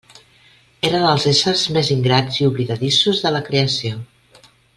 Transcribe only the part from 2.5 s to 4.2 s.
oblidadissos de la creació.